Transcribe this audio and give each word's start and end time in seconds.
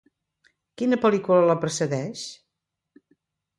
Quina 0.81 0.99
pel·lícula 1.03 1.45
la 1.53 1.57
precedeix? 1.67 2.25